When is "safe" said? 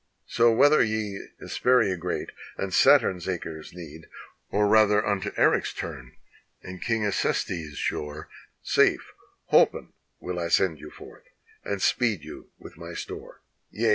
8.63-9.13